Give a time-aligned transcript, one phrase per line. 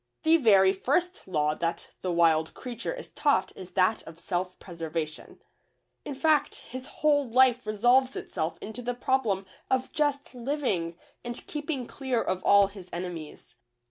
[0.23, 5.43] The very first law that the wild creature is taught is that of self preservation;
[6.03, 11.85] in fact, his whole life resolves itself into the problem of just living and keeping
[11.85, 13.53] clear of all his enemies.